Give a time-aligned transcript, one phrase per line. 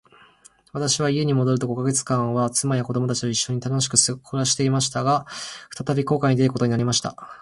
[0.73, 5.03] 私は家に戻ると五ヵ月間は、妻や子供たちと一しょに楽しく暮していました。
[5.03, 5.27] が、
[5.69, 7.15] 再び航海に出ることになりました。